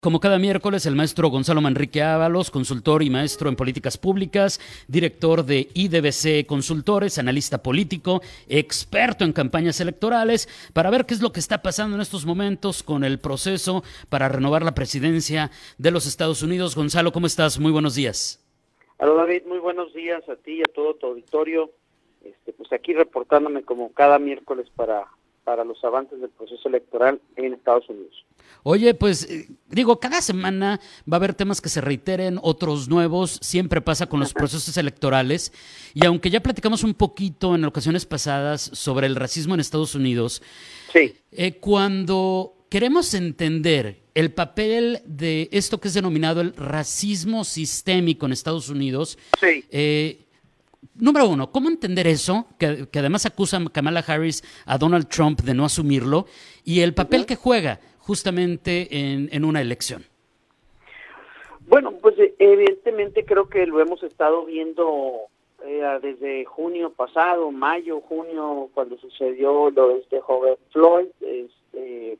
Como 0.00 0.20
cada 0.20 0.38
miércoles, 0.38 0.86
el 0.86 0.94
maestro 0.94 1.28
Gonzalo 1.28 1.60
Manrique 1.60 2.02
Ábalos, 2.02 2.52
consultor 2.52 3.02
y 3.02 3.10
maestro 3.10 3.48
en 3.48 3.56
políticas 3.56 3.98
públicas, 3.98 4.60
director 4.86 5.44
de 5.44 5.66
IDBC 5.74 6.46
Consultores, 6.46 7.18
analista 7.18 7.64
político, 7.64 8.20
experto 8.48 9.24
en 9.24 9.32
campañas 9.32 9.80
electorales, 9.80 10.48
para 10.72 10.90
ver 10.90 11.04
qué 11.04 11.14
es 11.14 11.20
lo 11.20 11.32
que 11.32 11.40
está 11.40 11.62
pasando 11.62 11.96
en 11.96 12.02
estos 12.02 12.26
momentos 12.26 12.84
con 12.84 13.02
el 13.02 13.18
proceso 13.18 13.82
para 14.08 14.28
renovar 14.28 14.62
la 14.62 14.72
presidencia 14.72 15.50
de 15.78 15.90
los 15.90 16.06
Estados 16.06 16.44
Unidos. 16.44 16.76
Gonzalo, 16.76 17.10
¿cómo 17.10 17.26
estás? 17.26 17.58
Muy 17.58 17.72
buenos 17.72 17.96
días. 17.96 18.40
Hola 18.98 19.14
David, 19.14 19.46
muy 19.48 19.58
buenos 19.58 19.92
días 19.94 20.22
a 20.28 20.36
ti 20.36 20.58
y 20.58 20.60
a 20.60 20.72
todo 20.72 20.94
tu 20.94 21.08
auditorio. 21.08 21.72
Este, 22.22 22.52
pues 22.52 22.72
aquí 22.72 22.94
reportándome 22.94 23.64
como 23.64 23.92
cada 23.92 24.20
miércoles 24.20 24.68
para 24.76 25.08
para 25.48 25.64
los 25.64 25.82
avances 25.82 26.20
del 26.20 26.28
proceso 26.28 26.68
electoral 26.68 27.22
en 27.36 27.54
Estados 27.54 27.88
Unidos. 27.88 28.26
Oye, 28.64 28.92
pues 28.92 29.24
eh, 29.30 29.48
digo, 29.70 29.98
cada 29.98 30.20
semana 30.20 30.78
va 31.10 31.16
a 31.16 31.20
haber 31.20 31.32
temas 31.32 31.62
que 31.62 31.70
se 31.70 31.80
reiteren, 31.80 32.38
otros 32.42 32.90
nuevos, 32.90 33.38
siempre 33.40 33.80
pasa 33.80 34.10
con 34.10 34.20
los 34.20 34.34
procesos 34.34 34.76
electorales. 34.76 35.50
Y 35.94 36.04
aunque 36.04 36.28
ya 36.28 36.40
platicamos 36.40 36.84
un 36.84 36.92
poquito 36.92 37.54
en 37.54 37.64
ocasiones 37.64 38.04
pasadas 38.04 38.60
sobre 38.60 39.06
el 39.06 39.16
racismo 39.16 39.54
en 39.54 39.60
Estados 39.60 39.94
Unidos, 39.94 40.42
sí. 40.92 41.16
Eh, 41.32 41.54
cuando 41.54 42.66
queremos 42.68 43.14
entender 43.14 44.02
el 44.12 44.34
papel 44.34 45.00
de 45.06 45.48
esto 45.50 45.80
que 45.80 45.88
es 45.88 45.94
denominado 45.94 46.42
el 46.42 46.52
racismo 46.56 47.42
sistémico 47.44 48.26
en 48.26 48.32
Estados 48.32 48.68
Unidos, 48.68 49.18
sí. 49.40 49.64
eh, 49.70 50.26
número 50.94 51.28
uno, 51.28 51.50
¿cómo 51.50 51.68
entender 51.68 52.06
eso? 52.06 52.46
Que, 52.58 52.88
además 52.94 53.26
acusa 53.26 53.58
Kamala 53.72 54.04
Harris 54.06 54.42
a 54.66 54.78
Donald 54.78 55.08
Trump 55.08 55.40
de 55.40 55.54
no 55.54 55.64
asumirlo 55.64 56.26
y 56.64 56.80
el 56.80 56.94
papel 56.94 57.26
que 57.26 57.36
juega 57.36 57.80
justamente 57.98 58.88
en, 58.90 59.44
una 59.44 59.60
elección. 59.60 60.04
Bueno, 61.66 61.92
pues 62.00 62.18
eh, 62.18 62.34
evidentemente 62.38 63.24
creo 63.24 63.48
que 63.48 63.66
lo 63.66 63.80
hemos 63.80 64.02
estado 64.02 64.46
viendo 64.46 65.26
eh, 65.64 65.82
desde 66.00 66.44
junio 66.46 66.90
pasado, 66.90 67.50
mayo, 67.50 68.00
junio, 68.00 68.70
cuando 68.72 68.96
sucedió 68.98 69.70
lo 69.70 69.88
de 69.88 69.98
este 69.98 70.20
joven 70.20 70.54
Floyd, 70.72 71.08
este, 71.20 72.18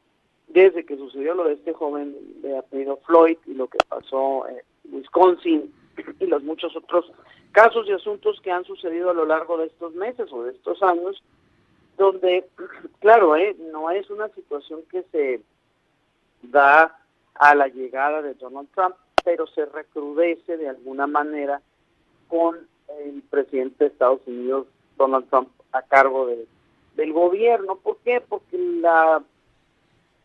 desde 0.49 0.85
que 0.85 0.97
sucedió 0.97 1.35
lo 1.35 1.45
de 1.45 1.55
este 1.55 1.73
joven 1.73 2.15
de 2.43 2.59
apellido 2.59 2.99
Floyd 3.07 3.39
y 3.47 3.55
lo 3.55 3.69
que 3.69 3.79
pasó 3.89 4.47
en 4.49 4.59
Wisconsin 4.93 5.73
y 6.19 6.27
los 6.27 6.43
muchos 6.43 6.75
otros 6.77 7.11
casos 7.53 7.87
y 7.89 7.93
asuntos 7.93 8.41
que 8.43 8.51
han 8.51 8.65
sucedido 8.65 9.11
a 9.11 9.15
lo 9.15 9.25
largo 9.25 9.59
de 9.59 9.67
estos 9.67 9.95
meses 9.95 10.33
o 10.33 10.45
de 10.45 10.53
estos 10.53 10.83
años, 10.83 11.23
donde, 11.97 12.49
claro, 13.01 13.37
eh, 13.37 13.57
no 13.73 13.91
es 13.91 14.09
una 14.11 14.29
situación 14.29 14.83
que 14.91 15.03
se 15.11 15.41
da 16.43 16.99
a 17.35 17.55
la 17.55 17.69
llegada 17.69 18.23
de 18.23 18.35
Donald 18.35 18.69
Trump, 18.75 18.97
pero 19.25 19.47
se 19.47 19.67
recrudece 19.67 20.57
de 20.57 20.69
alguna 20.69 21.07
manera 21.07 21.61
con 22.29 22.57
el 23.01 23.23
presidente 23.23 23.85
de 23.85 23.91
Estados 23.91 24.21
Unidos, 24.27 24.67
Donald 24.97 25.29
Trump, 25.29 25.49
a 25.73 25.83
cargo 25.83 26.27
de, 26.27 26.47
del 26.97 27.13
gobierno. 27.13 27.77
¿Por 27.77 27.99
qué? 27.99 28.21
Porque 28.21 28.59
la 28.59 29.23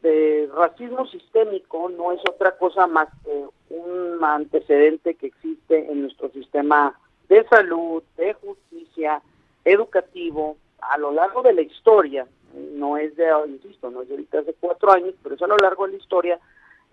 de 0.01 0.49
racismo 0.53 1.07
sistémico 1.07 1.89
no 1.89 2.11
es 2.11 2.19
otra 2.29 2.57
cosa 2.57 2.87
más 2.87 3.07
que 3.23 3.45
un 3.83 4.23
antecedente 4.23 5.15
que 5.15 5.27
existe 5.27 5.91
en 5.91 6.01
nuestro 6.03 6.29
sistema 6.29 6.97
de 7.29 7.45
salud, 7.47 8.03
de 8.17 8.33
justicia, 8.33 9.21
educativo, 9.65 10.57
a 10.79 10.97
lo 10.97 11.11
largo 11.11 11.41
de 11.41 11.53
la 11.53 11.61
historia, 11.61 12.27
no 12.53 12.97
es 12.97 13.15
de, 13.15 13.25
insisto, 13.47 13.89
no 13.89 14.01
es 14.01 14.09
de 14.09 14.15
ahorita 14.15 14.39
hace 14.39 14.55
cuatro 14.59 14.91
años, 14.91 15.15
pero 15.23 15.35
es 15.35 15.41
a 15.41 15.47
lo 15.47 15.57
largo 15.57 15.85
de 15.85 15.93
la 15.93 15.97
historia, 15.97 16.39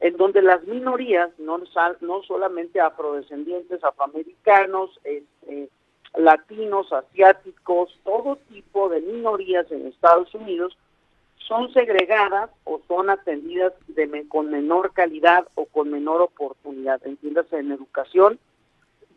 en 0.00 0.16
donde 0.16 0.41
las 0.42 0.64
minorías, 0.66 1.31
no, 1.38 1.59
no 2.00 2.22
solamente 2.22 2.81
afrodescendientes, 2.81 3.84
afroamericanos, 3.84 4.98
este, 5.04 5.69
latinos, 6.16 6.93
asiáticos, 6.93 7.98
todo 8.04 8.37
tipo 8.48 8.88
de 8.88 9.00
minorías 9.00 9.70
en 9.70 9.87
Estados 9.87 10.34
Unidos, 10.34 10.76
son 11.50 11.72
segregadas 11.72 12.49
o 12.62 12.81
son 12.87 13.11
atendidas 13.11 13.72
de, 13.88 14.25
con 14.28 14.50
menor 14.50 14.93
calidad 14.93 15.49
o 15.56 15.66
con 15.66 15.91
menor 15.91 16.22
oportunidad, 16.22 17.05
entiéndase 17.05 17.59
en 17.59 17.72
educación, 17.72 18.38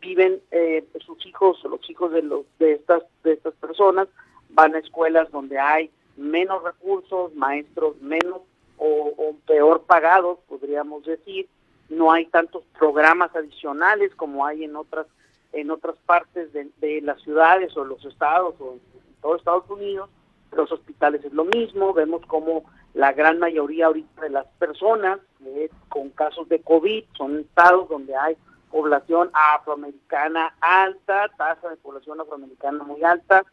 viven 0.00 0.42
eh, 0.50 0.84
sus 1.06 1.24
hijos, 1.26 1.62
los 1.62 1.88
hijos 1.88 2.10
de 2.10 2.22
los 2.22 2.44
de 2.58 2.72
estas 2.72 3.04
de 3.22 3.34
estas 3.34 3.54
personas 3.54 4.08
van 4.50 4.74
a 4.74 4.80
escuelas 4.80 5.30
donde 5.30 5.60
hay 5.60 5.92
menos 6.16 6.64
recursos, 6.64 7.32
maestros 7.36 8.02
menos 8.02 8.40
o, 8.78 9.36
peor 9.46 9.82
pagados, 9.82 10.40
podríamos 10.48 11.04
decir, 11.04 11.48
no 11.88 12.10
hay 12.10 12.26
tantos 12.26 12.64
programas 12.76 13.34
adicionales 13.36 14.12
como 14.16 14.44
hay 14.44 14.64
en 14.64 14.74
otras 14.74 15.06
en 15.52 15.70
otras 15.70 15.94
partes 16.04 16.52
de, 16.52 17.00
las 17.00 17.22
ciudades 17.22 17.76
o 17.76 17.84
los 17.84 18.04
estados 18.04 18.56
o 18.58 18.72
en, 18.72 18.80
todo 19.22 19.36
Estados 19.36 19.70
Unidos, 19.70 20.10
los 20.54 20.70
hospitales 20.72 21.24
es 21.24 21.32
lo 21.32 21.44
mismo, 21.44 21.92
vemos 21.92 22.24
como 22.26 22.64
la 22.94 23.12
gran 23.12 23.38
mayoría 23.38 23.86
ahorita 23.86 24.22
de 24.22 24.30
las 24.30 24.46
personas 24.58 25.18
eh, 25.44 25.70
con 25.88 26.10
casos 26.10 26.48
de 26.48 26.60
COVID 26.60 27.04
son 27.16 27.40
estados 27.40 27.88
donde 27.88 28.16
hay 28.16 28.36
población 28.70 29.30
afroamericana 29.32 30.54
alta, 30.60 31.28
tasa 31.36 31.70
de 31.70 31.76
población 31.76 32.20
afroamericana 32.20 32.82
muy 32.82 33.02
alta, 33.04 33.44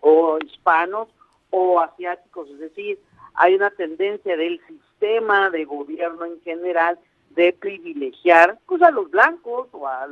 o 0.00 0.38
hispanos 0.38 1.08
o 1.50 1.80
asiáticos, 1.80 2.48
es 2.50 2.60
decir, 2.60 2.98
hay 3.34 3.54
una 3.54 3.70
tendencia 3.70 4.36
del 4.36 4.60
sistema 4.66 5.50
de 5.50 5.64
gobierno 5.64 6.24
en 6.26 6.40
general 6.42 6.98
de 7.30 7.52
privilegiar 7.52 8.58
pues, 8.66 8.82
a 8.82 8.90
los 8.90 9.10
blancos 9.10 9.68
o 9.72 9.86
a, 9.86 10.06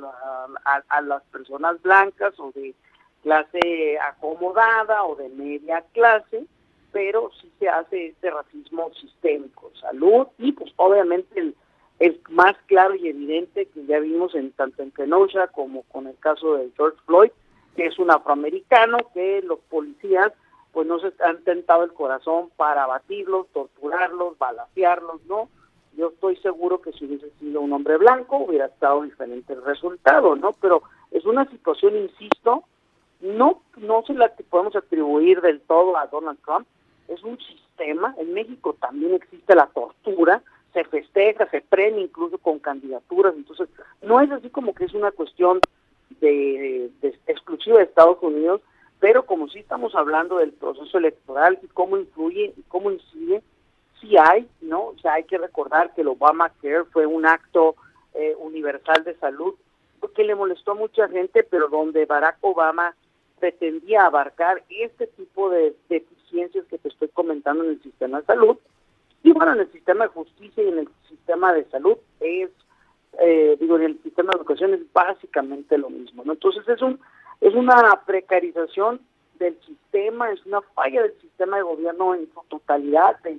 a, 0.88 1.02
las 1.02 1.22
personas 1.24 1.80
blancas 1.82 2.38
o 2.38 2.52
de 2.52 2.74
clase 3.22 3.98
acomodada 3.98 5.04
o 5.04 5.16
de 5.16 5.28
media 5.30 5.84
clase, 5.92 6.44
pero 6.92 7.30
sí 7.40 7.50
se 7.58 7.68
hace 7.68 8.08
este 8.08 8.30
racismo 8.30 8.90
sistémico, 9.00 9.70
salud 9.80 10.26
y 10.38 10.52
pues 10.52 10.72
obviamente 10.76 11.40
el 11.40 11.54
es 11.98 12.14
más 12.30 12.54
claro 12.66 12.94
y 12.94 13.08
evidente 13.08 13.66
que 13.66 13.84
ya 13.86 13.98
vimos 13.98 14.34
en 14.34 14.52
tanto 14.52 14.82
en 14.82 14.92
Kenosha 14.92 15.48
como 15.48 15.82
con 15.84 16.06
el 16.06 16.16
caso 16.18 16.54
de 16.54 16.70
George 16.76 16.98
Floyd, 17.06 17.30
que 17.76 17.86
es 17.86 17.98
un 17.98 18.10
afroamericano 18.10 18.98
que 19.12 19.42
los 19.42 19.58
policías 19.68 20.32
pues 20.72 20.86
no 20.86 21.00
se 21.00 21.12
han 21.24 21.42
tentado 21.42 21.82
el 21.82 21.92
corazón 21.92 22.50
para 22.56 22.84
abatirlos, 22.84 23.48
torturarlos, 23.48 24.38
balasearlos, 24.38 25.24
¿no? 25.26 25.48
Yo 25.96 26.08
estoy 26.08 26.36
seguro 26.36 26.80
que 26.80 26.92
si 26.92 27.06
hubiese 27.06 27.30
sido 27.40 27.60
un 27.62 27.72
hombre 27.72 27.96
blanco 27.96 28.36
hubiera 28.36 28.66
estado 28.66 29.02
diferente 29.02 29.54
el 29.54 29.64
resultado, 29.64 30.36
¿no? 30.36 30.52
Pero 30.60 30.82
es 31.10 31.24
una 31.24 31.50
situación, 31.50 31.96
insisto, 31.96 32.62
no, 33.20 33.62
no 33.76 34.02
se 34.06 34.14
la 34.14 34.32
podemos 34.50 34.76
atribuir 34.76 35.40
del 35.40 35.60
todo 35.60 35.96
a 35.96 36.06
Donald 36.06 36.38
Trump, 36.44 36.66
es 37.08 37.22
un 37.22 37.38
sistema, 37.38 38.14
en 38.18 38.34
México 38.34 38.76
también 38.80 39.14
existe 39.14 39.54
la 39.54 39.66
tortura, 39.66 40.42
se 40.72 40.84
festeja, 40.84 41.48
se 41.50 41.62
premia 41.62 42.02
incluso 42.02 42.38
con 42.38 42.58
candidaturas, 42.58 43.34
entonces 43.34 43.68
no 44.02 44.20
es 44.20 44.30
así 44.30 44.50
como 44.50 44.74
que 44.74 44.84
es 44.84 44.94
una 44.94 45.10
cuestión 45.10 45.60
de, 46.20 46.90
exclusiva 47.26 47.78
de 47.78 47.84
Estados 47.84 48.18
Unidos, 48.22 48.60
pero 49.00 49.24
como 49.24 49.48
sí 49.48 49.60
estamos 49.60 49.94
hablando 49.94 50.38
del 50.38 50.52
proceso 50.52 50.98
electoral 50.98 51.58
y 51.62 51.68
cómo 51.68 51.96
influye 51.96 52.52
y 52.56 52.62
cómo 52.68 52.90
incide, 52.90 53.42
sí 54.00 54.16
hay, 54.16 54.46
¿no? 54.60 54.86
O 54.86 54.98
sea, 54.98 55.14
hay 55.14 55.24
que 55.24 55.38
recordar 55.38 55.94
que 55.94 56.02
el 56.02 56.08
Obamacare 56.08 56.84
fue 56.92 57.06
un 57.06 57.26
acto 57.26 57.76
eh, 58.14 58.34
universal 58.38 59.04
de 59.04 59.16
salud 59.16 59.54
que 60.14 60.24
le 60.24 60.34
molestó 60.34 60.72
a 60.72 60.74
mucha 60.74 61.08
gente, 61.08 61.44
pero 61.44 61.68
donde 61.68 62.06
Barack 62.06 62.38
Obama 62.40 62.94
pretendía 63.38 64.06
abarcar 64.06 64.62
este 64.68 65.06
tipo 65.06 65.50
de 65.50 65.74
deficiencias 65.88 66.64
que 66.66 66.78
te 66.78 66.88
estoy 66.88 67.08
comentando 67.08 67.64
en 67.64 67.70
el 67.70 67.82
sistema 67.82 68.20
de 68.20 68.26
salud, 68.26 68.56
y 69.22 69.32
bueno, 69.32 69.52
en 69.52 69.60
el 69.60 69.72
sistema 69.72 70.04
de 70.04 70.10
justicia 70.10 70.62
y 70.62 70.68
en 70.68 70.78
el 70.80 70.88
sistema 71.08 71.52
de 71.52 71.64
salud 71.66 71.96
es, 72.20 72.50
eh, 73.20 73.56
digo, 73.60 73.76
en 73.76 73.82
el 73.82 74.02
sistema 74.02 74.32
de 74.32 74.38
educación 74.38 74.74
es 74.74 74.92
básicamente 74.92 75.76
lo 75.76 75.90
mismo, 75.90 76.24
¿no? 76.24 76.32
Entonces 76.32 76.68
es 76.68 76.80
un 76.82 77.00
es 77.40 77.54
una 77.54 78.02
precarización 78.04 79.00
del 79.38 79.56
sistema, 79.64 80.30
es 80.32 80.44
una 80.44 80.60
falla 80.60 81.02
del 81.02 81.20
sistema 81.20 81.56
de 81.56 81.62
gobierno 81.62 82.14
en 82.14 82.28
su 82.32 82.42
totalidad, 82.48 83.20
de, 83.20 83.38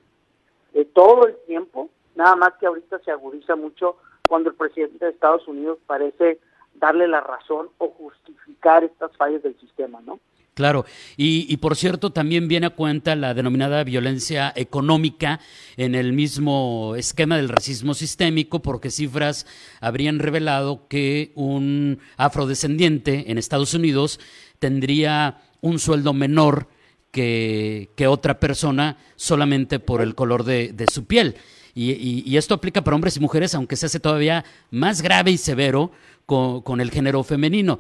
de 0.73 0.85
todo 0.85 1.27
el 1.27 1.35
tiempo, 1.47 1.89
nada 2.15 2.35
más 2.35 2.53
que 2.59 2.65
ahorita 2.65 2.99
se 2.99 3.11
agudiza 3.11 3.55
mucho 3.55 3.97
cuando 4.27 4.49
el 4.49 4.55
presidente 4.55 5.03
de 5.03 5.11
Estados 5.11 5.47
Unidos 5.47 5.79
parece 5.85 6.39
darle 6.79 7.07
la 7.07 7.21
razón 7.21 7.69
o 7.77 7.89
justificar 7.89 8.83
estas 8.83 9.15
fallas 9.17 9.43
del 9.43 9.59
sistema, 9.59 10.01
¿no? 10.01 10.19
Claro, 10.59 10.83
y, 11.15 11.55
por 11.55 11.77
cierto, 11.77 12.09
también 12.09 12.49
viene 12.49 12.67
a 12.67 12.71
cuenta 12.71 13.15
la 13.15 13.33
denominada 13.33 13.81
violencia 13.85 14.51
económica 14.57 15.39
en 15.77 15.95
el 15.95 16.11
mismo 16.11 16.95
esquema 16.97 17.37
del 17.37 17.47
racismo 17.47 17.93
sistémico, 17.93 18.61
porque 18.61 18.91
cifras 18.91 19.47
habrían 19.79 20.19
revelado 20.19 20.85
que 20.89 21.31
un 21.35 21.99
afrodescendiente 22.17 23.31
en 23.31 23.37
Estados 23.37 23.73
Unidos 23.73 24.19
tendría 24.59 25.37
un 25.61 25.79
sueldo 25.79 26.11
menor 26.11 26.67
que, 27.11 27.89
otra 28.09 28.41
persona 28.41 28.97
solamente 29.15 29.79
por 29.79 30.01
el 30.01 30.13
color 30.13 30.43
de, 30.43 30.85
su 30.91 31.05
piel. 31.05 31.35
Y, 31.81 32.35
esto 32.35 32.53
aplica 32.53 32.83
para 32.83 32.95
hombres 32.95 33.15
y 33.15 33.21
mujeres, 33.21 33.55
aunque 33.55 33.77
se 33.77 33.85
hace 33.85 34.01
todavía 34.01 34.43
más 34.69 35.01
grave 35.01 35.31
y 35.31 35.37
severo 35.37 35.91
con 36.25 36.81
el 36.81 36.91
género 36.91 37.23
femenino. 37.23 37.79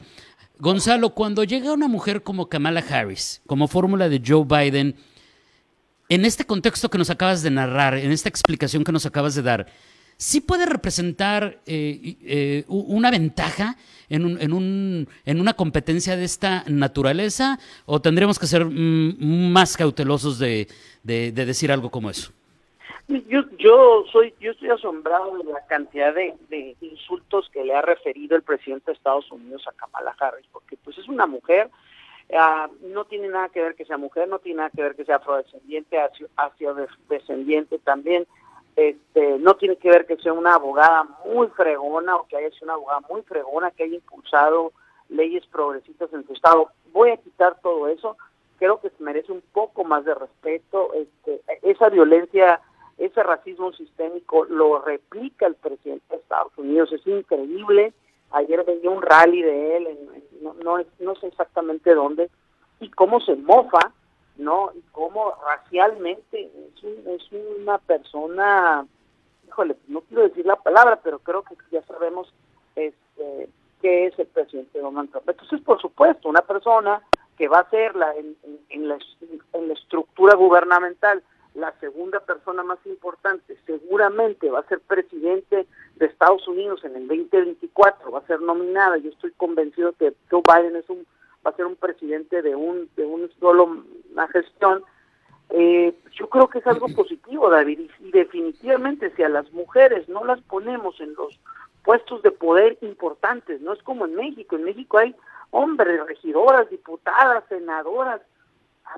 Gonzalo, 0.57 1.13
cuando 1.13 1.43
llega 1.43 1.73
una 1.73 1.87
mujer 1.87 2.23
como 2.23 2.47
Kamala 2.47 2.83
Harris, 2.89 3.41
como 3.45 3.67
fórmula 3.67 4.07
de 4.07 4.21
Joe 4.25 4.45
Biden, 4.45 4.95
en 6.07 6.25
este 6.25 6.45
contexto 6.45 6.89
que 6.89 6.97
nos 6.97 7.09
acabas 7.09 7.43
de 7.43 7.51
narrar, 7.51 7.97
en 7.97 8.11
esta 8.11 8.29
explicación 8.29 8.83
que 8.83 8.91
nos 8.91 9.05
acabas 9.05 9.35
de 9.35 9.41
dar, 9.41 9.67
¿sí 10.17 10.39
puede 10.41 10.65
representar 10.65 11.61
eh, 11.65 12.15
eh, 12.23 12.63
una 12.67 13.11
ventaja 13.11 13.77
en, 14.07 14.25
un, 14.25 14.41
en, 14.41 14.53
un, 14.53 15.09
en, 15.25 15.39
una 15.41 15.53
competencia 15.53 16.15
de 16.15 16.23
esta 16.23 16.63
naturaleza 16.67 17.59
o 17.85 18.01
tendríamos 18.01 18.39
que 18.39 18.47
ser 18.47 18.65
mm, 18.65 19.51
más 19.51 19.75
cautelosos 19.75 20.39
de 20.39 20.67
decir 21.03 21.71
algo 21.71 21.91
como 21.91 22.09
eso? 22.09 22.31
Yo, 23.09 23.41
yo 23.57 24.03
soy, 24.11 24.35
yo 24.39 24.51
estoy 24.51 24.69
asombrado 24.69 25.35
de 25.39 25.45
la 25.45 25.65
cantidad 25.65 26.13
de, 26.13 26.75
insultos 26.79 27.49
que 27.51 27.63
le 27.63 27.73
ha 27.73 27.81
referido 27.81 28.35
el 28.35 28.43
presidente 28.43 28.91
de 28.91 28.97
Estados 28.97 29.31
Unidos 29.31 29.67
a 29.67 29.71
Kamala 29.71 30.15
Harris, 30.19 30.45
porque 30.51 30.77
pues 30.77 30.95
es 30.99 31.07
una 31.07 31.25
mujer, 31.25 31.71
ah, 32.37 32.69
no 32.81 33.05
tiene 33.05 33.27
nada 33.29 33.49
que 33.49 33.63
ver 33.63 33.73
que 33.73 33.85
sea 33.85 33.97
mujer, 33.97 34.27
no 34.27 34.37
tiene 34.37 34.57
nada 34.57 34.69
que 34.69 34.83
ver 34.83 34.95
que 34.95 35.05
sea 35.05 35.15
afrodescendiente, 35.15 35.97
hacia 36.37 36.75
también, 37.83 38.27
este, 38.75 39.39
no 39.39 39.55
tiene 39.55 39.77
que 39.77 39.89
ver 39.89 40.05
que 40.05 40.17
sea 40.17 40.33
una 40.33 40.53
abogada 40.53 41.03
muy 41.25 41.47
fregona 41.47 42.15
o 42.15 42.27
que 42.27 42.37
haya 42.37 42.51
sido 42.51 42.65
una 42.65 42.73
abogada 42.73 43.01
muy 43.09 43.23
fregona 43.23 43.71
que 43.71 43.85
haya 43.85 43.95
impulsado 43.95 44.71
leyes 45.09 45.43
progresistas 45.47 46.13
en 46.13 46.27
su 46.27 46.33
estado. 46.33 46.69
Voy 46.91 47.09
a 47.09 47.17
quitar 47.17 47.59
todo 47.61 47.87
eso, 47.87 48.17
creo 48.59 48.79
que 48.79 48.91
se 48.91 49.03
merece 49.03 49.31
un 49.31 49.41
poco 49.51 49.83
más 49.83 50.05
de 50.05 50.13
respeto, 50.13 50.93
este, 50.93 51.41
esa 51.63 51.89
violencia 51.89 52.61
ese 52.99 53.23
racismo 53.23 53.71
sistémico 53.73 54.45
lo 54.45 54.81
replica 54.81 55.47
el 55.47 55.55
presidente 55.55 56.05
de 56.09 56.17
Estados 56.17 56.51
Unidos, 56.57 56.91
es 56.91 57.05
increíble. 57.07 57.93
Ayer 58.31 58.63
veía 58.65 58.89
un 58.89 59.01
rally 59.01 59.41
de 59.41 59.77
él, 59.77 59.87
no, 60.41 60.53
no, 60.55 60.83
no 60.99 61.15
sé 61.15 61.27
exactamente 61.27 61.95
dónde, 61.95 62.29
y 62.79 62.89
cómo 62.89 63.19
se 63.21 63.35
mofa, 63.35 63.91
¿no? 64.37 64.71
Y 64.75 64.81
cómo 64.91 65.33
racialmente 65.45 66.51
es, 66.75 67.31
una 67.59 67.77
persona, 67.77 68.85
híjole, 69.47 69.77
no 69.87 70.01
quiero 70.01 70.23
decir 70.23 70.45
la 70.45 70.57
palabra, 70.57 70.99
pero 71.01 71.19
creo 71.19 71.43
que 71.43 71.55
ya 71.71 71.81
sabemos 71.83 72.31
este, 72.75 73.49
qué 73.81 74.07
es 74.07 74.19
el 74.19 74.27
presidente 74.27 74.79
Donald 74.79 75.09
Trump. 75.11 75.29
Entonces, 75.29 75.61
por 75.61 75.81
supuesto, 75.81 76.29
una 76.29 76.41
persona 76.41 77.01
que 77.37 77.47
va 77.47 77.59
a 77.59 77.69
ser 77.69 77.95
la, 77.95 78.13
en, 78.15 78.87
la, 78.87 78.97
en 79.53 79.67
la 79.67 79.73
estructura 79.73 80.35
gubernamental 80.35 81.23
la 81.55 81.73
segunda 81.79 82.19
persona 82.19 82.63
más 82.63 82.79
importante, 82.85 83.57
seguramente 83.65 84.49
va 84.49 84.59
a 84.59 84.67
ser 84.67 84.79
presidente 84.81 85.67
de 85.95 86.05
Estados 86.05 86.47
Unidos 86.47 86.83
en 86.83 86.95
el 86.95 87.07
2024, 87.07 88.11
va 88.11 88.19
a 88.19 88.27
ser 88.27 88.41
nominada. 88.41 88.97
Yo 88.97 89.09
estoy 89.09 89.31
convencido 89.31 89.93
que 89.93 90.13
Joe 90.29 90.41
Biden 90.45 90.75
es 90.75 90.89
un 90.89 91.05
va 91.45 91.51
a 91.51 91.55
ser 91.55 91.65
un 91.65 91.75
presidente 91.75 92.41
de 92.41 92.55
un 92.55 92.89
de 92.95 93.05
un 93.05 93.29
solo 93.39 93.83
una 94.11 94.27
gestión. 94.27 94.83
Eh, 95.49 95.95
yo 96.11 96.29
creo 96.29 96.47
que 96.47 96.59
es 96.59 96.67
algo 96.67 96.87
positivo, 96.89 97.49
David, 97.49 97.89
y, 97.99 98.11
definitivamente 98.11 99.11
si 99.15 99.23
a 99.23 99.29
las 99.29 99.51
mujeres 99.51 100.07
no 100.07 100.23
las 100.23 100.39
ponemos 100.41 100.99
en 101.01 101.15
los 101.15 101.39
puestos 101.83 102.21
de 102.21 102.29
poder 102.29 102.77
importantes, 102.81 103.59
no 103.61 103.73
es 103.73 103.81
como 103.81 104.05
en 104.05 104.15
México. 104.15 104.55
En 104.55 104.65
México 104.65 104.99
hay 104.99 105.15
hombres, 105.49 106.05
regidoras, 106.05 106.69
diputadas, 106.69 107.43
senadoras, 107.49 108.21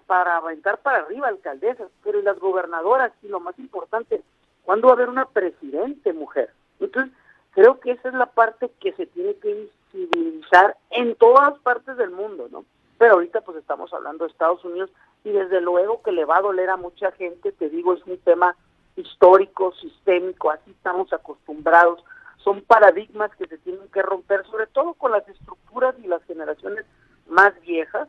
para 0.07 0.37
aventar 0.37 0.79
para 0.79 0.99
arriba 0.99 1.27
alcaldesas, 1.27 1.89
pero 2.03 2.19
y 2.19 2.23
las 2.23 2.39
gobernadoras, 2.39 3.11
y 3.21 3.27
lo 3.27 3.39
más 3.39 3.57
importante, 3.59 4.21
¿cuándo 4.63 4.87
va 4.87 4.93
a 4.93 4.95
haber 4.95 5.09
una 5.09 5.25
presidente 5.25 6.13
mujer? 6.13 6.51
Entonces, 6.79 7.11
creo 7.51 7.79
que 7.79 7.91
esa 7.91 8.09
es 8.09 8.13
la 8.13 8.27
parte 8.27 8.71
que 8.79 8.93
se 8.93 9.05
tiene 9.07 9.35
que 9.35 9.69
visibilizar 9.91 10.77
en 10.91 11.15
todas 11.15 11.57
partes 11.59 11.97
del 11.97 12.11
mundo, 12.11 12.47
¿no? 12.51 12.65
Pero 12.97 13.15
ahorita 13.15 13.41
pues 13.41 13.57
estamos 13.57 13.93
hablando 13.93 14.25
de 14.25 14.31
Estados 14.31 14.63
Unidos 14.63 14.89
y 15.23 15.31
desde 15.31 15.61
luego 15.61 16.01
que 16.01 16.11
le 16.11 16.25
va 16.25 16.37
a 16.37 16.41
doler 16.41 16.69
a 16.69 16.77
mucha 16.77 17.11
gente, 17.13 17.51
te 17.51 17.69
digo, 17.69 17.93
es 17.93 18.05
un 18.05 18.17
tema 18.19 18.55
histórico, 18.95 19.73
sistémico, 19.73 20.51
así 20.51 20.71
estamos 20.71 21.11
acostumbrados, 21.13 22.03
son 22.37 22.61
paradigmas 22.61 23.35
que 23.35 23.47
se 23.47 23.57
tienen 23.59 23.87
que 23.93 24.01
romper, 24.01 24.45
sobre 24.47 24.67
todo 24.67 24.93
con 24.93 25.11
las 25.11 25.27
estructuras 25.27 25.95
y 26.03 26.07
las 26.07 26.23
generaciones 26.23 26.85
más 27.27 27.59
viejas, 27.61 28.07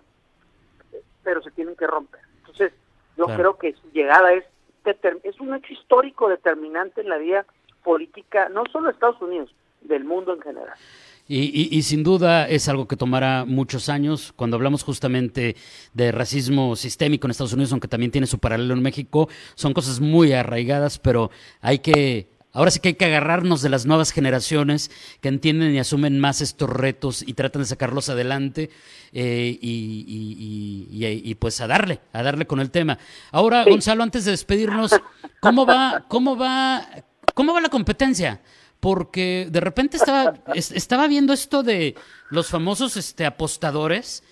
pero 1.23 1.43
se 1.43 1.51
tienen 1.51 1.77
que 1.77 1.87
romper. 1.87 2.21
Entonces, 2.39 2.73
yo 3.17 3.27
creo 3.27 3.57
que 3.57 3.75
su 3.75 3.91
llegada 3.93 4.33
es, 4.33 4.45
es 4.85 5.41
un 5.41 5.55
hecho 5.55 5.73
histórico 5.73 6.29
determinante 6.29 7.01
en 7.01 7.09
la 7.09 7.19
vida 7.19 7.47
política, 7.85 8.49
no 8.49 8.65
solo 8.73 8.87
de 8.87 8.93
Estados 8.93 9.21
Unidos, 9.21 9.55
del 9.81 10.05
mundo 10.05 10.35
en 10.35 10.41
general. 10.41 10.75
Y, 11.29 11.77
y, 11.77 11.83
sin 11.83 12.03
duda 12.03 12.49
es 12.49 12.69
algo 12.69 12.89
que 12.89 12.97
tomará 12.97 13.45
muchos 13.47 13.89
años. 13.89 14.33
Cuando 14.35 14.57
hablamos 14.57 14.83
justamente 14.83 15.57
de 15.95 16.13
racismo 16.13 16.75
sistémico 16.77 17.27
en 17.27 17.31
Estados 17.31 17.53
Unidos, 17.53 17.73
aunque 17.73 17.89
también 17.89 18.11
tiene 18.11 18.27
su 18.27 18.39
paralelo 18.39 18.75
en 18.75 18.83
México, 18.83 19.29
son 19.55 19.73
cosas 19.73 20.01
muy 20.01 20.33
arraigadas, 20.33 20.99
pero 20.99 21.31
hay 21.61 21.79
que 21.79 22.29
Ahora 22.55 22.71
sí 22.71 22.81
que 22.81 22.89
hay 22.89 22.95
que 22.95 23.07
agarrarnos 23.07 23.63
de 23.63 23.71
las 23.71 23.87
nuevas 23.87 24.11
generaciones 24.11 24.91
que 25.23 25.29
entienden 25.29 25.75
y 25.75 25.79
asumen 25.79 26.21
más 26.21 26.43
estos 26.43 26.69
retos 26.69 27.23
y 27.27 27.33
tratan 27.33 27.63
de 27.63 27.67
sacarlos 27.67 28.11
adelante 28.11 28.69
eh, 29.13 29.59
y, 29.61 31.35
pues 31.37 31.61
a 31.63 31.67
darle, 31.67 32.01
a 32.13 32.23
darle 32.23 32.47
con 32.47 32.61
el 32.61 32.71
tema. 32.71 32.99
Ahora, 33.31 33.65
Gonzalo, 33.65 34.03
antes 34.03 34.27
de 34.27 34.33
despedirnos, 34.33 34.93
¿cómo 35.41 35.65
va, 35.65 36.05
cómo 36.09 36.37
va, 36.37 36.87
cómo 37.35 37.55
va 37.55 37.61
la 37.63 37.71
competencia? 37.71 38.43
Porque 38.83 39.47
de 39.49 39.61
repente 39.61 39.97
estaba, 39.97 40.35
estaba 40.57 41.07
viendo 41.07 41.33
esto 41.33 41.63
de 41.63 41.95
los 42.31 42.49
famosos 42.49 42.97
este, 42.97 43.25
apostadores, 43.25 44.25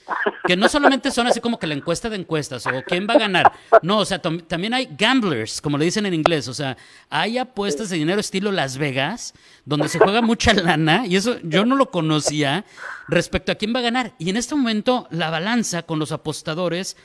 que 0.45 0.57
no 0.57 0.69
solamente 0.69 1.13
son 1.13 1.29
así 1.29 1.41
como 1.41 1.57
que 1.61 1.69
la 1.69 1.75
encuesta 1.75 2.11
de 2.11 2.17
encuestas 2.17 2.67
o 2.67 2.83
quién 2.85 3.07
va 3.09 3.15
a 3.15 3.19
ganar, 3.19 3.53
no, 3.83 3.99
o 3.99 4.05
sea, 4.05 4.21
también 4.21 4.75
hay 4.75 4.89
gamblers, 4.99 5.61
como 5.61 5.79
le 5.79 5.85
dicen 5.85 6.05
en 6.05 6.15
inglés, 6.15 6.49
o 6.49 6.55
sea, 6.55 6.77
hay 7.09 7.39
apuestas 7.39 7.91
de 7.91 7.99
dinero 7.99 8.21
estilo 8.21 8.51
Las 8.51 8.77
Vegas, 8.77 9.35
donde 9.65 9.89
se 9.89 10.01
juega 10.01 10.21
mucha 10.21 10.53
lana, 10.53 11.07
y 11.07 11.15
eso 11.15 11.39
yo 11.45 11.65
no 11.65 11.77
lo 11.77 11.93
conocía 11.93 12.65
respecto 13.07 13.53
a 13.53 13.55
quién 13.55 13.73
va 13.73 13.79
a 13.79 13.83
ganar. 13.83 14.15
Y 14.19 14.31
en 14.31 14.37
este 14.37 14.57
momento 14.57 15.07
la 15.13 15.31
balanza 15.31 15.85
con 15.85 16.01
los 16.01 16.11
apostadores 16.11 16.97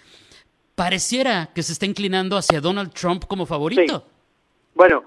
pareciera 0.74 1.52
que 1.54 1.62
se 1.62 1.74
está 1.74 1.86
inclinando 1.86 2.38
hacia 2.38 2.60
Donald 2.60 2.92
Trump 2.92 3.26
como 3.28 3.46
favorito. 3.46 4.08
Bueno, 4.74 5.04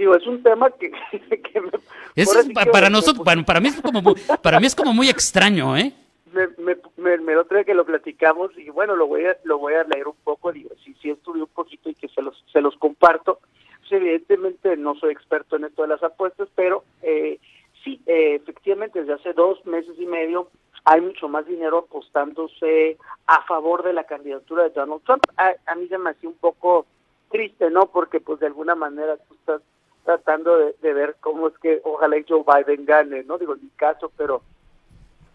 digo, 0.00 0.16
es 0.16 0.26
un 0.26 0.42
tema 0.42 0.70
que, 0.70 0.90
para, 2.72 2.88
nosotros, 2.88 3.24
para, 3.46 3.60
mí 3.60 3.68
es 3.68 3.80
como 3.80 4.00
muy, 4.00 4.14
para 4.42 4.58
mí 4.58 4.66
es 4.66 4.74
como 4.74 4.94
muy 4.94 5.08
extraño, 5.08 5.76
¿eh? 5.76 5.92
Me, 6.32 6.48
me, 6.96 7.18
me, 7.18 7.34
lo 7.34 7.44
trae 7.44 7.64
que 7.64 7.74
lo 7.74 7.84
platicamos 7.84 8.56
y 8.56 8.70
bueno, 8.70 8.96
lo 8.96 9.06
voy 9.06 9.26
a, 9.26 9.36
lo 9.44 9.58
voy 9.58 9.74
a 9.74 9.84
leer 9.84 10.08
un 10.08 10.16
poco, 10.24 10.52
digo, 10.52 10.70
si 10.84 10.94
sí, 10.94 11.10
estudié 11.10 11.42
un 11.42 11.48
poquito 11.48 11.90
y 11.90 11.94
que 11.94 12.08
se 12.08 12.22
los, 12.22 12.42
se 12.52 12.60
los 12.60 12.76
comparto. 12.76 13.40
Pues, 13.80 13.92
evidentemente 13.92 14.76
no 14.76 14.94
soy 14.94 15.12
experto 15.12 15.56
en 15.56 15.64
esto 15.64 15.82
de 15.82 15.88
las 15.88 16.02
apuestas, 16.02 16.48
pero 16.54 16.84
eh, 17.02 17.38
sí, 17.84 18.00
eh, 18.06 18.36
efectivamente 18.36 19.00
desde 19.00 19.14
hace 19.14 19.32
dos 19.32 19.64
meses 19.66 19.96
y 19.98 20.06
medio 20.06 20.48
hay 20.84 21.00
mucho 21.00 21.28
más 21.28 21.46
dinero 21.46 21.78
apostándose 21.78 22.96
a 23.26 23.42
favor 23.42 23.82
de 23.82 23.92
la 23.92 24.04
candidatura 24.04 24.62
de 24.62 24.70
Donald 24.70 25.02
Trump. 25.04 25.24
A, 25.36 25.52
a 25.66 25.74
mí 25.74 25.88
se 25.88 25.98
me 25.98 26.10
hacía 26.10 26.28
un 26.28 26.36
poco 26.36 26.86
triste, 27.30 27.70
¿no? 27.70 27.86
Porque 27.86 28.20
pues 28.20 28.40
de 28.40 28.46
alguna 28.46 28.74
manera 28.74 29.16
tú 29.16 29.34
estás 29.34 29.62
tratando 30.04 30.56
de, 30.56 30.92
ver 30.92 31.16
cómo 31.20 31.48
es 31.48 31.58
que 31.58 31.80
ojalá 31.84 32.16
Joe 32.28 32.44
Biden 32.44 32.84
gane, 32.84 33.22
no 33.24 33.38
digo 33.38 33.54
en 33.54 33.62
mi 33.62 33.70
caso, 33.70 34.10
pero 34.16 34.42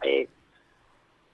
eh, 0.01 0.27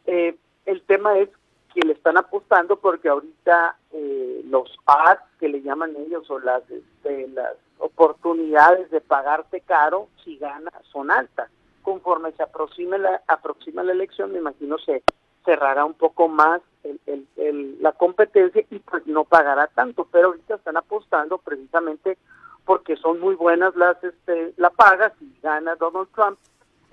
eh, 0.05 0.35
el 0.65 0.81
tema 0.83 1.17
es 1.17 1.29
que 1.73 1.81
le 1.81 1.93
están 1.93 2.17
apostando 2.17 2.77
porque 2.77 3.09
ahorita 3.09 3.77
eh, 3.93 4.41
los 4.45 4.77
ads 4.85 5.21
que 5.39 5.49
le 5.49 5.61
llaman 5.61 5.95
ellos 5.95 6.29
o 6.29 6.39
las 6.39 6.63
este, 6.69 7.27
las 7.29 7.55
oportunidades 7.79 8.91
de 8.91 9.01
pagarte 9.01 9.61
caro 9.61 10.07
si 10.23 10.37
gana 10.37 10.71
son 10.91 11.11
altas. 11.11 11.49
Conforme 11.81 12.31
se 12.33 12.43
aproxime 12.43 12.99
la 12.99 13.21
aproxima 13.27 13.83
la 13.83 13.93
elección, 13.93 14.31
me 14.31 14.39
imagino 14.39 14.77
se 14.77 15.03
cerrará 15.45 15.85
un 15.85 15.95
poco 15.95 16.27
más 16.27 16.61
el, 16.83 17.27
el, 17.37 17.81
la 17.81 17.91
competencia 17.93 18.63
y 18.69 18.79
pues 18.79 19.05
no 19.07 19.23
pagará 19.23 19.67
tanto, 19.67 20.07
pero 20.11 20.27
ahorita 20.27 20.55
están 20.55 20.77
apostando 20.77 21.37
precisamente 21.39 22.17
porque 22.71 22.95
son 22.95 23.19
muy 23.19 23.35
buenas 23.35 23.75
las 23.75 24.01
este, 24.01 24.53
la 24.55 24.69
paga 24.69 25.13
si 25.19 25.29
gana 25.43 25.75
Donald 25.75 26.07
Trump 26.15 26.39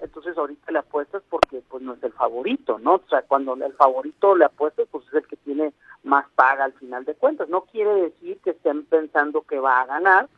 entonces 0.00 0.36
ahorita 0.36 0.72
le 0.72 0.80
apuestas 0.80 1.22
porque 1.30 1.62
pues 1.68 1.84
no 1.84 1.94
es 1.94 2.02
el 2.02 2.12
favorito, 2.12 2.80
¿no? 2.80 2.94
O 2.94 3.02
sea, 3.08 3.22
cuando 3.22 3.54
el 3.54 3.72
favorito 3.74 4.34
le 4.34 4.46
apuestas, 4.46 4.88
pues 4.90 5.06
es 5.06 5.14
el 5.14 5.26
que 5.28 5.36
tiene 5.36 5.72
más 6.02 6.26
paga 6.34 6.64
al 6.64 6.72
final 6.72 7.04
de 7.04 7.14
cuentas. 7.14 7.48
No 7.48 7.60
quiere 7.62 7.94
decir 7.94 8.38
que 8.42 8.50
estén 8.50 8.86
pensando 8.86 9.42
que 9.42 9.60
va 9.60 9.80
a 9.80 9.86
ganar, 9.86 10.28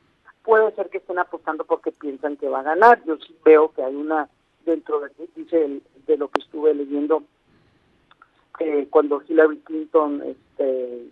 puede 0.42 0.74
ser 0.74 0.90
que 0.90 0.98
estén 0.98 1.18
apostando 1.18 1.64
porque 1.64 1.90
piensan 1.90 2.36
que 2.36 2.48
va 2.50 2.60
a 2.60 2.64
ganar. 2.74 3.02
Yo 3.06 3.16
sí 3.16 3.34
veo 3.42 3.72
que 3.72 3.82
hay 3.82 3.94
una, 3.94 4.28
dentro 4.66 5.00
de, 5.00 5.10
dice 5.36 5.80
de 6.06 6.16
lo 6.18 6.28
que 6.28 6.42
estuve 6.42 6.74
leyendo, 6.74 7.22
eh, 8.58 8.88
cuando 8.90 9.22
Hillary 9.26 9.58
Clinton 9.60 10.22
este, 10.22 11.06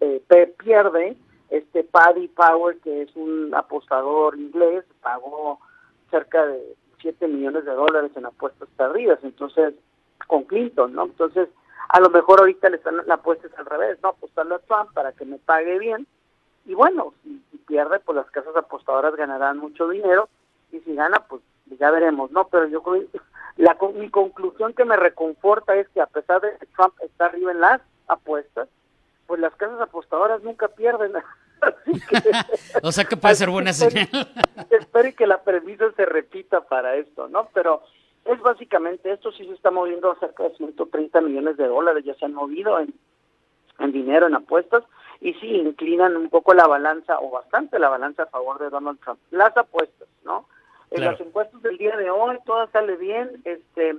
eh, 0.00 0.54
pierde, 0.56 1.16
este 1.50 1.84
Paddy 1.84 2.28
Power, 2.28 2.78
que 2.78 3.02
es 3.02 3.16
un 3.16 3.54
apostador 3.54 4.36
inglés, 4.36 4.84
pagó 5.00 5.60
cerca 6.10 6.44
de 6.46 6.76
7 7.00 7.28
millones 7.28 7.64
de 7.64 7.72
dólares 7.72 8.10
en 8.16 8.26
apuestas 8.26 8.68
perdidas, 8.76 9.18
entonces, 9.22 9.74
con 10.26 10.44
Clinton, 10.44 10.94
¿no? 10.94 11.04
Entonces, 11.04 11.48
a 11.88 12.00
lo 12.00 12.10
mejor 12.10 12.40
ahorita 12.40 12.68
le 12.68 12.76
están 12.76 12.96
la 13.06 13.14
apuesta 13.14 13.48
al 13.56 13.66
revés, 13.66 13.98
¿no? 14.02 14.10
Apostarle 14.10 14.56
a 14.56 14.58
Trump 14.60 14.92
para 14.92 15.12
que 15.12 15.24
me 15.24 15.38
pague 15.38 15.78
bien, 15.78 16.06
y 16.64 16.74
bueno, 16.74 17.14
si, 17.22 17.42
pierde, 17.66 18.00
pues 18.00 18.16
las 18.16 18.30
casas 18.30 18.56
apostadoras 18.56 19.14
ganarán 19.16 19.58
mucho 19.58 19.88
dinero, 19.88 20.28
y 20.72 20.80
si 20.80 20.94
gana, 20.94 21.24
pues 21.28 21.42
ya 21.78 21.90
veremos, 21.90 22.30
¿no? 22.30 22.48
Pero 22.48 22.66
yo 22.66 22.82
creo 22.82 23.04
la, 23.56 23.76
mi 23.94 24.10
conclusión 24.10 24.74
que 24.74 24.84
me 24.84 24.96
reconforta 24.96 25.74
es 25.76 25.88
que 25.88 26.00
a 26.00 26.06
pesar 26.06 26.40
de 26.40 26.56
que 26.58 26.66
Trump 26.66 26.94
está 27.00 27.26
arriba 27.26 27.52
en 27.52 27.60
las 27.60 27.80
apuestas, 28.06 28.68
pues 29.26 29.40
las 29.40 29.54
casas 29.56 29.80
apostadoras 29.80 30.42
nunca 30.42 30.68
pierden. 30.68 31.12
o 32.82 32.92
sea 32.92 33.04
que 33.04 33.16
puede 33.16 33.34
ser 33.34 33.50
buena 33.50 33.72
señal. 33.72 34.08
espero 34.70 35.14
que 35.14 35.26
la 35.26 35.42
premisa 35.42 35.90
se 35.92 36.06
repita 36.06 36.60
para 36.62 36.96
esto, 36.96 37.28
¿no? 37.28 37.48
Pero 37.54 37.82
es 38.24 38.40
básicamente 38.40 39.12
esto, 39.12 39.32
sí 39.32 39.46
se 39.46 39.54
está 39.54 39.70
moviendo 39.70 40.10
a 40.10 40.18
cerca 40.18 40.44
de 40.44 40.56
130 40.56 41.20
millones 41.20 41.56
de 41.56 41.66
dólares, 41.66 42.04
ya 42.04 42.14
se 42.14 42.24
han 42.24 42.34
movido 42.34 42.78
en, 42.80 42.92
en 43.78 43.92
dinero, 43.92 44.26
en 44.26 44.34
apuestas, 44.34 44.82
y 45.20 45.32
sí, 45.34 45.46
inclinan 45.46 46.16
un 46.16 46.28
poco 46.28 46.52
la 46.52 46.66
balanza, 46.66 47.18
o 47.20 47.30
bastante 47.30 47.78
la 47.78 47.88
balanza 47.88 48.24
a 48.24 48.26
favor 48.26 48.58
de 48.58 48.68
Donald 48.68 49.00
Trump. 49.00 49.20
Las 49.30 49.56
apuestas, 49.56 50.08
¿no? 50.24 50.46
En 50.90 51.04
las 51.04 51.20
encuestas 51.20 51.60
del 51.62 51.78
día 51.78 51.96
de 51.96 52.10
hoy, 52.10 52.38
todas 52.44 52.70
sale 52.70 52.96
bien, 52.96 53.42
este 53.44 53.96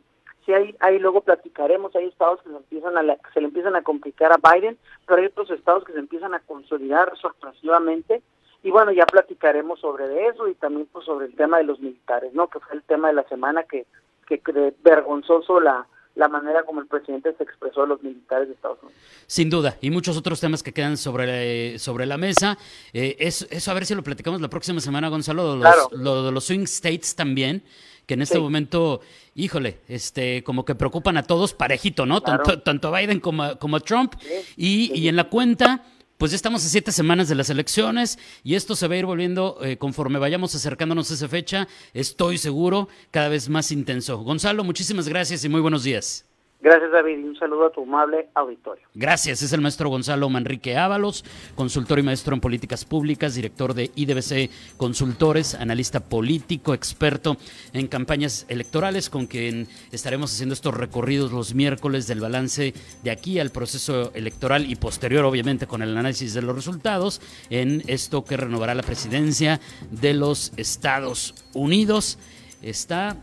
sí 0.48 0.54
hay, 0.54 0.76
ahí 0.80 0.98
luego 0.98 1.22
platicaremos, 1.22 1.96
hay 1.96 2.06
estados 2.06 2.42
que 2.42 2.50
se, 2.50 2.56
empiezan 2.56 2.98
a 2.98 3.18
se 3.34 3.42
le 3.42 3.48
empiezan 3.48 3.76
a 3.76 3.84
complicar 3.84 4.32
a 4.32 4.38
Biden, 4.38 4.78
pero 5.06 5.22
hay 5.22 5.28
otros 5.28 5.52
estados 5.52 5.84
que 5.84 5.94
se 5.94 6.00
empiezan 6.00 6.34
a 6.34 6.40
consolidar 6.40 7.14
sorpresivamente 7.22 8.24
y 8.64 8.72
bueno, 8.72 8.92
ya 8.92 9.06
platicaremos 9.06 9.80
sobre 9.82 10.28
eso 10.28 10.48
y 10.48 10.56
también 10.56 10.88
pues 10.92 11.06
sobre 11.06 11.28
el 11.28 11.36
tema 11.36 11.58
de 11.58 11.66
los 11.66 11.80
militares, 11.80 12.34
¿no? 12.34 12.48
Que 12.48 12.60
fue 12.60 12.78
el 12.78 12.84
tema 12.84 13.10
de 13.10 13.14
la 13.14 13.24
semana 13.28 13.64
que, 13.64 13.86
que, 14.26 14.42
vergonzoso 14.84 15.60
la, 15.60 15.86
la 16.16 16.28
manera 16.28 16.64
como 16.64 16.82
el 16.82 16.88
presidente 16.88 17.34
se 17.38 17.44
expresó 17.44 17.84
a 17.84 17.88
los 17.88 18.02
militares 18.02 18.48
de 18.48 18.56
Estados 18.56 18.80
Unidos. 18.82 19.00
Sin 19.28 19.50
duda, 19.50 19.78
y 19.82 19.92
muchos 19.92 20.18
otros 20.18 20.40
temas 20.40 20.64
que 20.64 20.74
quedan 20.74 20.98
sobre, 20.98 21.78
sobre 21.78 22.06
la 22.06 22.18
mesa. 22.18 22.58
Eh, 22.94 23.18
eso, 23.20 23.46
eso 23.52 23.72
a 23.72 23.74
ver 23.74 23.86
si 23.86 23.94
lo 23.94 24.02
platicamos 24.02 24.42
la 24.42 24.50
próxima 24.50 24.80
semana, 24.80 25.10
Gonzalo, 25.10 25.58
los, 25.58 25.92
lo 25.92 26.24
de 26.24 26.32
los 26.32 26.46
swing 26.46 26.64
states 26.64 27.16
también 27.16 27.64
que 28.08 28.14
en 28.16 28.22
este 28.24 28.40
momento, 28.40 29.02
híjole, 29.36 29.82
este, 29.88 30.44
como 30.44 30.66
que 30.66 30.74
preocupan 30.76 31.18
a 31.18 31.24
todos 31.24 31.54
parejito, 31.54 32.06
¿no? 32.06 32.22
Tanto, 32.22 32.62
tanto 32.62 32.92
Biden 32.92 33.20
como, 33.20 33.60
como 33.60 33.82
Trump. 33.82 34.16
y, 34.56 34.98
y 34.98 35.10
en 35.10 35.18
la 35.18 35.26
cuenta, 35.26 35.84
pues 36.18 36.32
ya 36.32 36.36
estamos 36.36 36.66
a 36.66 36.70
siete 36.70 36.92
semanas 36.92 37.28
de 37.28 37.36
las 37.36 37.50
elecciones 37.50 38.18
y 38.44 38.56
esto 38.56 38.76
se 38.76 38.88
va 38.88 38.96
a 38.96 38.98
ir 38.98 39.06
volviendo 39.06 39.60
eh, 39.62 39.78
conforme 39.78 40.20
vayamos 40.20 40.56
acercándonos 40.56 41.12
a 41.12 41.14
esa 41.14 41.28
fecha, 41.28 41.68
estoy 41.94 42.38
seguro, 42.38 42.88
cada 43.12 43.28
vez 43.28 43.50
más 43.50 43.72
intenso. 43.72 44.18
Gonzalo, 44.20 44.64
muchísimas 44.64 45.08
gracias 45.08 45.44
y 45.44 45.50
muy 45.50 45.62
buenos 45.62 45.84
días. 45.84 46.27
Gracias, 46.60 46.92
David, 46.92 47.20
y 47.20 47.24
un 47.24 47.38
saludo 47.38 47.68
a 47.68 47.72
tu 47.72 47.84
amable 47.84 48.30
auditorio. 48.34 48.88
Gracias, 48.96 49.44
es 49.44 49.54
el 49.54 49.62
maestro 49.62 49.90
Gonzalo 49.90 50.28
Manrique 50.28 50.76
Ábalos, 50.76 51.24
consultor 51.56 52.00
y 52.00 52.04
maestro 52.04 52.34
en 52.34 52.42
políticas 52.42 52.84
públicas, 52.84 53.36
director 53.36 53.76
de 53.76 53.92
IDBC 53.94 54.76
Consultores, 54.76 55.54
analista 55.54 56.00
político, 56.00 56.74
experto 56.74 57.38
en 57.74 57.88
campañas 57.88 58.48
electorales, 58.50 59.12
con 59.12 59.28
quien 59.28 59.68
estaremos 59.92 60.34
haciendo 60.34 60.54
estos 60.54 60.74
recorridos 60.74 61.32
los 61.32 61.54
miércoles 61.54 62.08
del 62.08 62.22
balance 62.22 62.74
de 63.04 63.12
aquí 63.12 63.40
al 63.40 63.52
proceso 63.52 64.12
electoral 64.16 64.70
y 64.70 64.76
posterior, 64.76 65.26
obviamente, 65.26 65.68
con 65.68 65.84
el 65.84 65.96
análisis 65.96 66.34
de 66.34 66.42
los 66.42 66.56
resultados 66.56 67.22
en 67.52 67.84
esto 67.86 68.24
que 68.24 68.36
renovará 68.36 68.74
la 68.74 68.82
presidencia 68.82 69.60
de 69.92 70.16
los 70.16 70.54
Estados 70.58 71.36
Unidos. 71.54 72.18
Está 72.64 73.16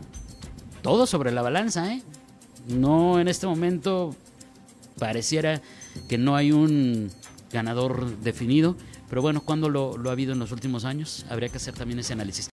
todo 0.81 1.05
sobre 1.05 1.31
la 1.31 1.41
balanza, 1.41 1.91
¿eh? 1.91 2.01
No 2.67 3.19
en 3.19 3.27
este 3.27 3.47
momento 3.47 4.15
pareciera 4.99 5.61
que 6.07 6.17
no 6.17 6.35
hay 6.35 6.51
un 6.51 7.09
ganador 7.51 8.17
definido, 8.19 8.75
pero 9.09 9.21
bueno, 9.21 9.41
cuando 9.41 9.69
lo, 9.69 9.95
ha 10.07 10.11
habido 10.11 10.33
en 10.33 10.39
los 10.39 10.51
últimos 10.51 10.85
años, 10.85 11.25
habría 11.29 11.49
que 11.49 11.57
hacer 11.57 11.73
también 11.73 11.99
ese 11.99 12.13
análisis. 12.13 12.49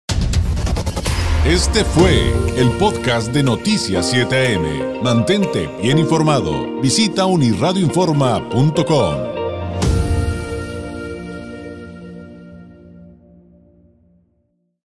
Este 1.45 1.83
fue 1.83 2.31
el 2.55 2.69
podcast 2.77 3.33
de 3.33 3.41
Noticias 3.41 4.13
7am. 4.13 5.01
Mantente 5.01 5.67
bien 5.81 5.97
informado. 5.97 6.79
Visita 6.81 7.25
unirradioinforma.com. 7.25 9.30